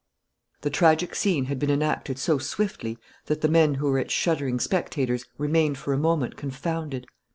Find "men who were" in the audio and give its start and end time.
3.47-3.99